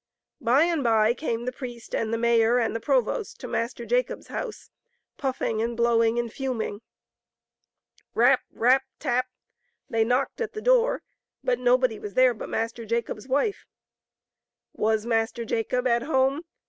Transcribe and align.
By 0.41 0.63
and 0.63 0.83
by 0.83 1.13
came 1.13 1.45
the 1.45 1.51
priest 1.51 1.93
and 1.93 2.11
the 2.11 2.17
mayor 2.17 2.57
and 2.57 2.75
the 2.75 2.79
provost 2.79 3.39
to 3.41 3.47
Master 3.47 3.85
Jacob's 3.85 4.29
house, 4.29 4.71
puffing 5.17 5.61
and 5.61 5.77
blowing 5.77 6.17
and 6.17 6.33
fuming. 6.33 6.81
Rap! 8.15 8.41
rap! 8.49 8.81
tap! 8.97 9.27
they 9.91 10.03
knocked 10.03 10.41
at 10.41 10.53
the 10.53 10.59
door, 10.61 11.03
but 11.43 11.59
nobody 11.59 11.99
was 11.99 12.15
there 12.15 12.33
but 12.33 12.49
Master 12.49 12.83
Jacob's 12.83 13.27
wife. 13.27 13.67
Was 14.73 15.05
Master 15.05 15.45
Jacob 15.45 15.85
at 15.85 16.01
home? 16.01 16.45